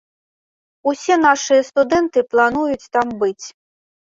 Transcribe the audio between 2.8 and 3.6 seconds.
там быць.